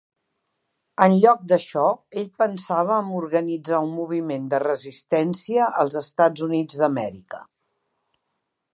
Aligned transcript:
En 1.05 1.17
lloc 1.25 1.43
d'això, 1.51 1.83
ell 2.21 2.31
pensava 2.45 2.97
en 3.03 3.13
organitzar 3.19 3.83
un 3.89 3.93
moviment 4.01 4.49
de 4.55 4.63
resistència 4.67 5.71
als 5.85 6.03
Estats 6.05 6.49
Units 6.51 6.83
d'Amèrica. 6.85 7.47